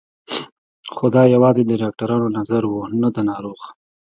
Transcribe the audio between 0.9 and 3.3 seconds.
خو دا يوازې د ډاکترانو نظر و نه د